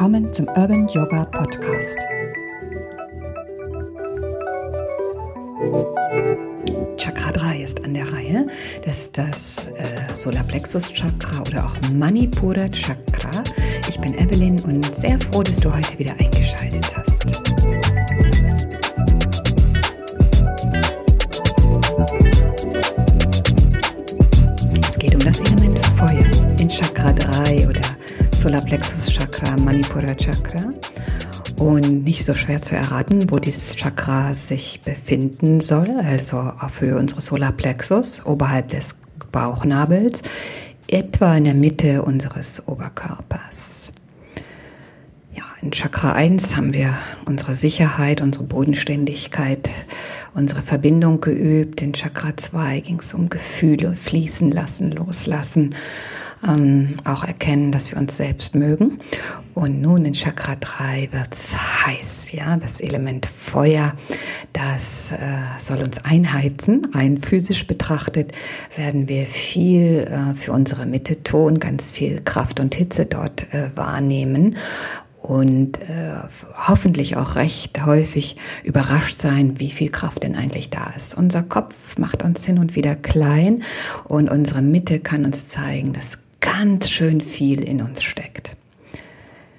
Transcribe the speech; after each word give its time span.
Willkommen 0.00 0.32
zum 0.32 0.48
Urban 0.48 0.88
Yoga 0.88 1.26
Podcast. 1.26 1.98
Chakra 6.96 7.30
3 7.32 7.60
ist 7.60 7.84
an 7.84 7.92
der 7.92 8.10
Reihe. 8.10 8.46
Das 8.82 8.98
ist 8.98 9.18
das 9.18 9.66
äh, 9.66 10.16
Solarplexus 10.16 10.94
Chakra 10.94 11.42
oder 11.42 11.66
auch 11.66 11.76
Manipura 11.92 12.66
Chakra. 12.70 13.42
Ich 13.90 14.00
bin 14.00 14.14
Evelyn 14.14 14.58
und 14.64 14.82
sehr 14.96 15.20
froh, 15.20 15.42
dass 15.42 15.56
du 15.56 15.70
heute 15.70 15.98
wieder 15.98 16.14
eingeschaltet 16.18 16.96
hast. 16.96 17.89
Manipura 29.90 30.14
Chakra. 30.14 30.68
Und 31.58 32.04
nicht 32.04 32.24
so 32.24 32.32
schwer 32.32 32.62
zu 32.62 32.76
erraten, 32.76 33.30
wo 33.30 33.38
dieses 33.38 33.76
Chakra 33.76 34.32
sich 34.32 34.80
befinden 34.82 35.60
soll, 35.60 35.90
also 36.02 36.38
auch 36.38 36.70
für 36.70 36.96
unsere 36.96 37.20
Solarplexus 37.20 38.24
oberhalb 38.24 38.68
des 38.68 38.96
Bauchnabels, 39.30 40.22
etwa 40.88 41.36
in 41.36 41.44
der 41.44 41.54
Mitte 41.54 42.02
unseres 42.02 42.66
Oberkörpers. 42.66 43.92
Ja, 45.34 45.42
in 45.60 45.72
Chakra 45.72 46.12
1 46.12 46.56
haben 46.56 46.72
wir 46.72 46.94
unsere 47.26 47.54
Sicherheit, 47.54 48.22
unsere 48.22 48.44
Bodenständigkeit, 48.44 49.68
unsere 50.34 50.62
Verbindung 50.62 51.20
geübt. 51.20 51.82
In 51.82 51.92
Chakra 51.92 52.36
2 52.36 52.80
ging 52.80 53.00
es 53.00 53.12
um 53.12 53.28
Gefühle 53.28 53.94
fließen 53.94 54.50
lassen, 54.50 54.92
loslassen 54.92 55.74
ähm, 56.46 56.96
auch 57.04 57.24
erkennen, 57.24 57.72
dass 57.72 57.90
wir 57.90 57.98
uns 57.98 58.16
selbst 58.16 58.54
mögen. 58.54 58.98
Und 59.54 59.80
nun 59.80 60.04
in 60.04 60.14
Chakra 60.14 60.56
3 60.56 61.08
wird's 61.12 61.56
heiß, 61.56 62.32
ja, 62.32 62.56
das 62.56 62.80
Element 62.80 63.26
Feuer, 63.26 63.94
das 64.52 65.12
äh, 65.12 65.16
soll 65.58 65.78
uns 65.78 65.98
einheizen. 66.04 66.86
Rein 66.92 67.18
physisch 67.18 67.66
betrachtet 67.66 68.32
werden 68.76 69.08
wir 69.08 69.26
viel 69.26 70.08
äh, 70.10 70.34
für 70.34 70.52
unsere 70.52 70.86
Mitte 70.86 71.22
tun, 71.22 71.58
ganz 71.58 71.90
viel 71.90 72.20
Kraft 72.22 72.60
und 72.60 72.74
Hitze 72.74 73.06
dort 73.06 73.52
äh, 73.52 73.70
wahrnehmen 73.76 74.56
und 75.22 75.80
äh, 75.82 76.14
hoffentlich 76.66 77.16
auch 77.16 77.34
recht 77.34 77.84
häufig 77.84 78.36
überrascht 78.64 79.18
sein, 79.18 79.60
wie 79.60 79.70
viel 79.70 79.90
Kraft 79.90 80.22
denn 80.22 80.34
eigentlich 80.34 80.70
da 80.70 80.92
ist. 80.96 81.14
Unser 81.14 81.42
Kopf 81.42 81.98
macht 81.98 82.22
uns 82.22 82.46
hin 82.46 82.58
und 82.58 82.74
wieder 82.74 82.94
klein 82.94 83.62
und 84.04 84.30
unsere 84.30 84.62
Mitte 84.62 84.98
kann 84.98 85.24
uns 85.24 85.48
zeigen, 85.48 85.92
dass 85.92 86.18
ganz 86.40 86.90
schön 86.90 87.20
viel 87.20 87.62
in 87.62 87.82
uns 87.82 88.02
steckt. 88.02 88.52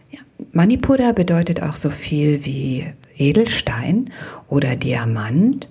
Ja. 0.10 0.20
Manipura 0.52 1.12
bedeutet 1.12 1.62
auch 1.64 1.76
so 1.76 1.90
viel 1.90 2.46
wie 2.46 2.88
Edelstein 3.18 4.12
oder 4.48 4.76
Diamant. 4.76 5.70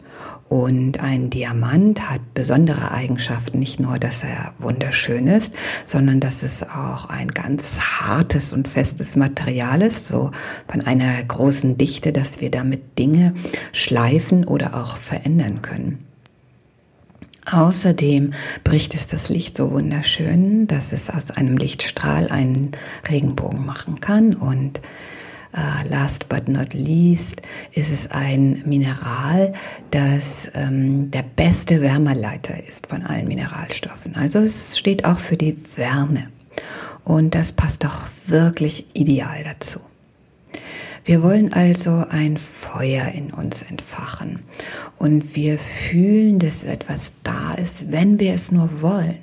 Und 0.48 0.98
ein 0.98 1.30
Diamant 1.30 2.10
hat 2.10 2.34
besondere 2.34 2.90
Eigenschaften, 2.90 3.60
nicht 3.60 3.78
nur, 3.78 4.00
dass 4.00 4.24
er 4.24 4.52
wunderschön 4.58 5.28
ist, 5.28 5.54
sondern 5.86 6.18
dass 6.18 6.42
es 6.42 6.64
auch 6.64 7.08
ein 7.08 7.28
ganz 7.28 7.80
hartes 7.80 8.52
und 8.52 8.66
festes 8.66 9.14
Material 9.14 9.80
ist, 9.80 10.08
so 10.08 10.32
von 10.66 10.80
einer 10.80 11.22
großen 11.22 11.78
Dichte, 11.78 12.12
dass 12.12 12.40
wir 12.40 12.50
damit 12.50 12.98
Dinge 12.98 13.34
schleifen 13.72 14.44
oder 14.44 14.74
auch 14.74 14.96
verändern 14.96 15.62
können. 15.62 16.09
Außerdem 17.52 18.32
bricht 18.64 18.94
es 18.94 19.06
das 19.06 19.28
Licht 19.28 19.56
so 19.56 19.72
wunderschön, 19.72 20.66
dass 20.66 20.92
es 20.92 21.10
aus 21.10 21.30
einem 21.30 21.56
Lichtstrahl 21.56 22.28
einen 22.28 22.72
Regenbogen 23.08 23.64
machen 23.66 24.00
kann. 24.00 24.34
Und 24.34 24.80
äh, 25.52 25.88
last 25.88 26.28
but 26.28 26.48
not 26.48 26.74
least 26.74 27.42
ist 27.72 27.92
es 27.92 28.10
ein 28.10 28.62
Mineral, 28.66 29.54
das 29.90 30.48
ähm, 30.54 31.10
der 31.10 31.24
beste 31.24 31.80
Wärmeleiter 31.80 32.62
ist 32.68 32.86
von 32.86 33.02
allen 33.02 33.26
Mineralstoffen. 33.26 34.14
Also 34.14 34.38
es 34.38 34.78
steht 34.78 35.04
auch 35.04 35.18
für 35.18 35.36
die 35.36 35.56
Wärme. 35.76 36.28
Und 37.04 37.34
das 37.34 37.52
passt 37.52 37.82
doch 37.82 38.02
wirklich 38.26 38.86
ideal 38.94 39.42
dazu. 39.42 39.80
Wir 41.04 41.22
wollen 41.22 41.52
also 41.52 42.04
ein 42.10 42.36
Feuer 42.36 43.08
in 43.08 43.32
uns 43.32 43.62
entfachen 43.62 44.40
und 44.98 45.34
wir 45.34 45.58
fühlen, 45.58 46.38
dass 46.38 46.62
etwas 46.62 47.14
da 47.22 47.54
ist, 47.54 47.90
wenn 47.90 48.20
wir 48.20 48.34
es 48.34 48.52
nur 48.52 48.82
wollen. 48.82 49.18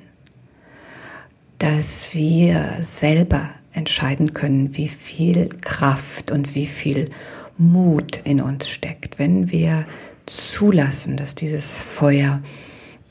Dass 1.60 2.14
wir 2.14 2.78
selber 2.82 3.50
entscheiden 3.74 4.34
können, 4.34 4.76
wie 4.76 4.88
viel 4.88 5.50
Kraft 5.62 6.32
und 6.32 6.56
wie 6.56 6.66
viel 6.66 7.12
Mut 7.58 8.22
in 8.24 8.42
uns 8.42 8.70
steckt, 8.70 9.20
wenn 9.20 9.52
wir 9.52 9.86
zulassen, 10.26 11.16
dass 11.16 11.36
dieses 11.36 11.82
Feuer 11.82 12.42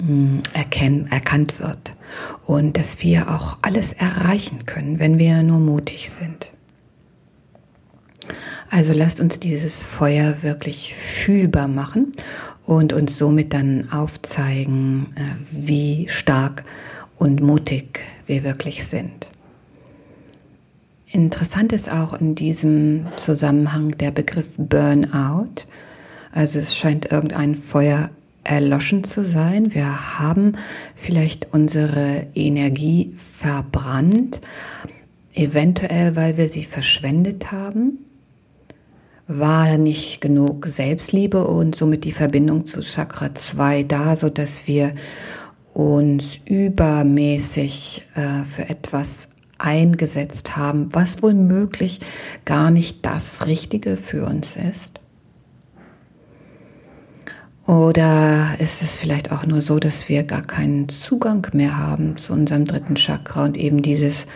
hm, 0.01 0.43
erkenn, 0.53 1.07
erkannt 1.11 1.61
wird 1.61 1.93
und 2.47 2.77
dass 2.77 3.03
wir 3.03 3.31
auch 3.31 3.59
alles 3.63 3.93
erreichen 3.93 4.67
können, 4.67 4.99
wenn 4.99 5.19
wir 5.19 5.43
nur 5.43 5.59
mutig 5.61 6.11
sind. 6.11 6.53
Also 8.71 8.93
lasst 8.93 9.21
uns 9.21 9.41
dieses 9.41 9.85
Feuer 9.85 10.43
wirklich 10.43 10.95
fühlbar 10.95 11.69
machen 11.69 12.13
und 12.67 12.93
uns 12.93 13.17
somit 13.17 13.55
dann 13.55 13.91
aufzeigen, 13.93 15.09
äh, 15.15 15.21
wie 15.51 16.09
stark 16.09 16.65
und 17.17 17.41
mutig 17.41 18.01
wir 18.27 18.45
wirklich 18.45 18.85
sind. 18.85 19.31
Interessant 21.11 21.73
ist 21.73 21.91
auch 21.91 22.21
in 22.21 22.35
diesem 22.35 23.07
Zusammenhang 23.17 23.97
der 23.97 24.11
Begriff 24.11 24.57
Burnout. 24.59 25.65
Also 26.33 26.59
es 26.59 26.77
scheint 26.77 27.11
irgendein 27.13 27.55
Feuer 27.55 28.11
erloschen 28.43 29.05
zu 29.05 29.25
sein. 29.25 29.73
Wir 29.73 30.19
haben 30.19 30.57
vielleicht 30.97 31.53
unsere 31.53 32.27
Energie 32.35 33.15
verbrannt, 33.17 34.41
eventuell 35.33 36.17
weil 36.17 36.37
wir 36.37 36.49
sie 36.49 36.65
verschwendet 36.65 37.53
haben 37.53 38.06
war 39.29 39.77
nicht 39.79 40.21
genug 40.21 40.67
Selbstliebe 40.67 41.47
und 41.47 41.75
somit 41.75 42.05
die 42.05 42.13
Verbindung 42.13 42.67
zu 42.67 42.81
Chakra 42.81 43.35
2 43.35 43.83
da, 43.83 44.15
so 44.17 44.29
dass 44.29 44.67
wir 44.67 44.95
uns 45.75 46.39
übermäßig 46.45 48.03
äh, 48.15 48.45
für 48.45 48.69
etwas 48.69 49.29
eingesetzt 49.59 50.57
haben, 50.57 50.89
was 50.93 51.23
wohl 51.23 51.35
möglich 51.35 52.01
gar 52.45 52.71
nicht 52.71 53.05
das 53.05 53.47
Richtige 53.47 53.97
für 53.97 54.25
uns 54.27 54.57
ist? 54.57 55.01
Oder 57.67 58.55
ist 58.61 58.83
es 58.83 58.97
vielleicht 58.97 59.33
auch 59.33 59.45
nur 59.45 59.61
so, 59.61 59.81
dass 59.81 60.09
wir 60.09 60.23
gar 60.23 60.43
keinen 60.43 60.89
Zugang 60.89 61.49
mehr 61.53 61.77
haben 61.77 62.17
zu 62.17 62.33
unserem 62.33 62.65
dritten 62.65 62.95
Chakra 62.95 63.45
und 63.45 63.57
eben 63.57 63.83
dieses 63.83 64.29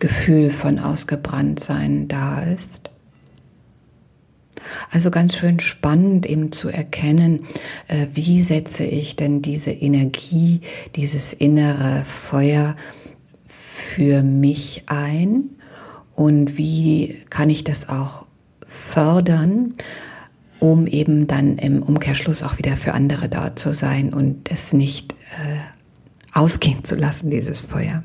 Gefühl 0.00 0.50
von 0.50 0.80
Ausgebranntsein 0.80 2.08
da 2.08 2.42
ist? 2.42 2.91
Also 4.90 5.10
ganz 5.10 5.36
schön 5.36 5.60
spannend 5.60 6.26
eben 6.26 6.52
zu 6.52 6.68
erkennen, 6.68 7.46
äh, 7.88 8.06
wie 8.14 8.42
setze 8.42 8.84
ich 8.84 9.16
denn 9.16 9.42
diese 9.42 9.70
Energie, 9.70 10.60
dieses 10.96 11.32
innere 11.32 12.04
Feuer 12.04 12.76
für 13.46 14.22
mich 14.22 14.84
ein 14.86 15.50
und 16.14 16.58
wie 16.58 17.18
kann 17.30 17.50
ich 17.50 17.64
das 17.64 17.88
auch 17.88 18.26
fördern, 18.66 19.74
um 20.60 20.86
eben 20.86 21.26
dann 21.26 21.58
im 21.58 21.82
Umkehrschluss 21.82 22.42
auch 22.42 22.58
wieder 22.58 22.76
für 22.76 22.94
andere 22.94 23.28
da 23.28 23.56
zu 23.56 23.74
sein 23.74 24.14
und 24.14 24.50
es 24.50 24.72
nicht 24.72 25.12
äh, 25.12 26.36
ausgehen 26.38 26.84
zu 26.84 26.94
lassen, 26.94 27.30
dieses 27.30 27.62
Feuer 27.62 28.04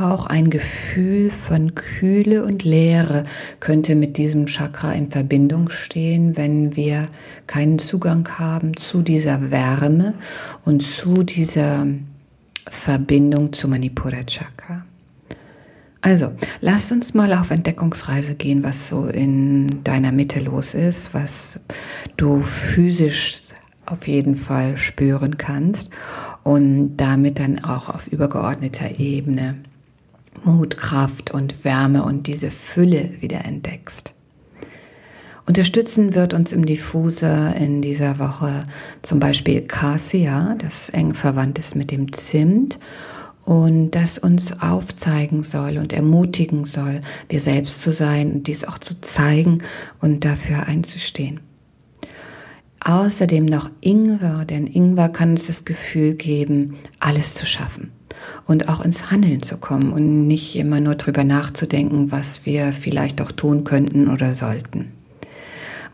auch 0.00 0.26
ein 0.26 0.50
Gefühl 0.50 1.30
von 1.30 1.74
Kühle 1.74 2.44
und 2.44 2.64
Leere 2.64 3.24
könnte 3.60 3.94
mit 3.94 4.16
diesem 4.16 4.46
Chakra 4.46 4.92
in 4.92 5.10
Verbindung 5.10 5.70
stehen, 5.70 6.36
wenn 6.36 6.76
wir 6.76 7.08
keinen 7.46 7.78
Zugang 7.78 8.28
haben 8.38 8.76
zu 8.76 9.02
dieser 9.02 9.50
Wärme 9.50 10.14
und 10.64 10.82
zu 10.82 11.22
dieser 11.22 11.86
Verbindung 12.68 13.52
zu 13.52 13.68
Manipura 13.68 14.24
Chakra. 14.24 14.84
Also, 16.02 16.32
lass 16.60 16.92
uns 16.92 17.14
mal 17.14 17.32
auf 17.32 17.50
Entdeckungsreise 17.50 18.36
gehen, 18.36 18.62
was 18.62 18.88
so 18.88 19.06
in 19.06 19.82
deiner 19.82 20.12
Mitte 20.12 20.40
los 20.40 20.74
ist, 20.74 21.14
was 21.14 21.58
du 22.16 22.42
physisch 22.42 23.40
auf 23.86 24.06
jeden 24.06 24.36
Fall 24.36 24.76
spüren 24.76 25.36
kannst 25.36 25.90
und 26.44 26.96
damit 26.96 27.38
dann 27.38 27.64
auch 27.64 27.88
auf 27.88 28.06
übergeordneter 28.08 28.98
Ebene 29.00 29.56
Mut, 30.44 30.76
Kraft 30.76 31.32
und 31.32 31.64
Wärme 31.64 32.04
und 32.04 32.26
diese 32.26 32.50
Fülle 32.50 33.10
wieder 33.20 33.44
entdeckst. 33.44 34.12
Unterstützen 35.46 36.14
wird 36.14 36.34
uns 36.34 36.52
im 36.52 36.66
Diffuser 36.66 37.54
in 37.54 37.80
dieser 37.80 38.18
Woche 38.18 38.64
zum 39.02 39.20
Beispiel 39.20 39.62
Cassia, 39.62 40.56
das 40.58 40.88
eng 40.88 41.14
verwandt 41.14 41.58
ist 41.60 41.76
mit 41.76 41.92
dem 41.92 42.12
Zimt 42.12 42.80
und 43.44 43.92
das 43.92 44.18
uns 44.18 44.60
aufzeigen 44.60 45.44
soll 45.44 45.78
und 45.78 45.92
ermutigen 45.92 46.64
soll, 46.64 47.00
wir 47.28 47.40
selbst 47.40 47.80
zu 47.80 47.92
sein 47.92 48.32
und 48.32 48.48
dies 48.48 48.64
auch 48.64 48.78
zu 48.78 49.00
zeigen 49.00 49.62
und 50.00 50.24
dafür 50.24 50.66
einzustehen. 50.66 51.45
Außerdem 52.88 53.46
noch 53.46 53.68
Ingwer, 53.80 54.44
denn 54.44 54.68
Ingwer 54.68 55.08
kann 55.08 55.30
uns 55.30 55.48
das 55.48 55.64
Gefühl 55.64 56.14
geben, 56.14 56.76
alles 57.00 57.34
zu 57.34 57.44
schaffen 57.44 57.90
und 58.46 58.68
auch 58.68 58.80
ins 58.84 59.10
Handeln 59.10 59.42
zu 59.42 59.56
kommen 59.56 59.92
und 59.92 60.28
nicht 60.28 60.54
immer 60.54 60.78
nur 60.78 60.94
drüber 60.94 61.24
nachzudenken, 61.24 62.12
was 62.12 62.46
wir 62.46 62.72
vielleicht 62.72 63.20
auch 63.20 63.32
tun 63.32 63.64
könnten 63.64 64.08
oder 64.08 64.36
sollten. 64.36 64.92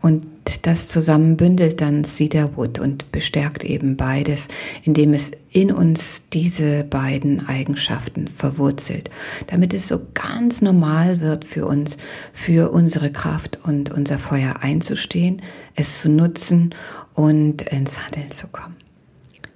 Und 0.02 0.26
das 0.62 0.88
zusammen 0.88 1.36
bündelt 1.36 1.80
dann 1.80 2.04
Cedarwood 2.04 2.80
und 2.80 3.12
bestärkt 3.12 3.64
eben 3.64 3.96
beides, 3.96 4.48
indem 4.82 5.14
es 5.14 5.30
in 5.50 5.70
uns 5.70 6.28
diese 6.32 6.82
beiden 6.84 7.46
Eigenschaften 7.48 8.26
verwurzelt, 8.26 9.10
damit 9.46 9.72
es 9.72 9.86
so 9.86 10.00
ganz 10.12 10.60
normal 10.60 11.20
wird 11.20 11.44
für 11.44 11.66
uns, 11.66 11.96
für 12.32 12.72
unsere 12.72 13.12
Kraft 13.12 13.60
und 13.62 13.92
unser 13.92 14.18
Feuer 14.18 14.56
einzustehen, 14.60 15.40
es 15.76 16.00
zu 16.00 16.08
nutzen 16.08 16.74
und 17.14 17.62
ins 17.62 18.04
Handeln 18.04 18.32
zu 18.32 18.48
kommen. 18.48 18.81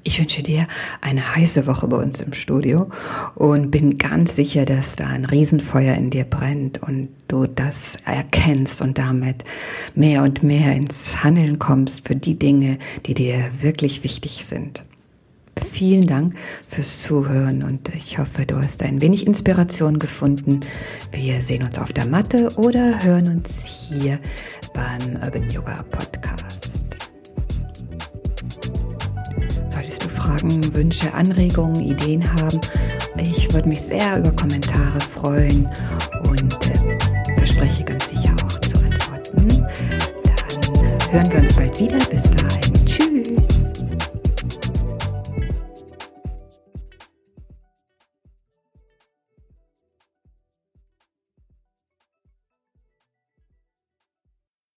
Ich 0.07 0.21
wünsche 0.21 0.45
dir 0.45 0.69
eine 1.01 1.35
heiße 1.35 1.67
Woche 1.67 1.89
bei 1.89 1.97
uns 1.97 2.21
im 2.21 2.33
Studio 2.33 2.89
und 3.35 3.73
bin 3.73 3.99
ganz 3.99 4.37
sicher, 4.37 4.65
dass 4.65 4.95
da 4.95 5.09
ein 5.09 5.25
Riesenfeuer 5.25 5.97
in 5.97 6.11
dir 6.11 6.23
brennt 6.23 6.81
und 6.81 7.09
du 7.27 7.49
das 7.49 7.97
erkennst 8.05 8.81
und 8.81 8.99
damit 8.99 9.43
mehr 9.97 10.23
und 10.23 10.45
mehr 10.45 10.77
ins 10.77 11.25
Handeln 11.25 11.59
kommst 11.59 12.07
für 12.07 12.15
die 12.15 12.39
Dinge, 12.39 12.79
die 13.07 13.15
dir 13.15 13.51
wirklich 13.61 14.05
wichtig 14.05 14.45
sind. 14.47 14.85
Vielen 15.73 16.07
Dank 16.07 16.37
fürs 16.69 17.03
Zuhören 17.03 17.65
und 17.65 17.89
ich 17.89 18.21
hoffe, 18.21 18.47
du 18.47 18.59
hast 18.59 18.85
ein 18.85 19.01
wenig 19.01 19.27
Inspiration 19.27 19.99
gefunden. 19.99 20.61
Wir 21.11 21.43
sehen 21.43 21.65
uns 21.65 21.81
auf 21.81 21.93
der 21.93 22.07
Matte 22.07 22.51
oder 22.57 23.03
hören 23.03 23.39
uns 23.39 23.65
hier 23.65 24.21
beim 24.73 25.17
Urban 25.17 25.51
Yoga 25.51 25.83
Podcast. 25.83 26.46
Fragen, 30.37 30.75
Wünsche, 30.75 31.13
Anregungen, 31.15 31.81
Ideen 31.81 32.23
haben. 32.35 32.61
Ich 33.19 33.53
würde 33.55 33.69
mich 33.69 33.81
sehr 33.81 34.19
über 34.19 34.31
Kommentare 34.33 35.01
freuen 35.01 35.69
und 36.29 36.55
äh, 36.67 37.39
verspreche 37.39 37.85
ganz 37.85 38.09
sicher 38.11 38.35
auch 38.45 38.61
zu 38.61 38.77
antworten. 38.85 39.67
Dann 41.11 41.13
hören 41.13 41.33
wir 41.33 41.41
uns 41.41 41.55
bald 41.55 41.81
wieder. 41.81 41.97
Bis. 42.11 42.23
Tschüss. 42.23 42.36